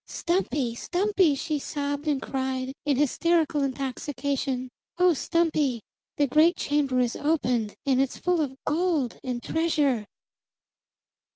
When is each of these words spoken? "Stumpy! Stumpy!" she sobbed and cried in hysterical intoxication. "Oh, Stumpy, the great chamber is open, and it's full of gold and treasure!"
"Stumpy! 0.07 0.73
Stumpy!" 0.73 1.35
she 1.35 1.59
sobbed 1.59 2.07
and 2.07 2.19
cried 2.19 2.73
in 2.87 2.97
hysterical 2.97 3.61
intoxication. 3.61 4.67
"Oh, 4.97 5.13
Stumpy, 5.13 5.79
the 6.17 6.25
great 6.25 6.55
chamber 6.55 6.99
is 6.99 7.15
open, 7.15 7.69
and 7.85 8.01
it's 8.01 8.17
full 8.17 8.41
of 8.41 8.55
gold 8.65 9.19
and 9.23 9.43
treasure!" 9.43 10.07